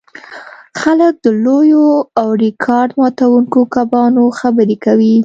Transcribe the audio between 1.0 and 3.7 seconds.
د لویو او ریکارډ ماتوونکو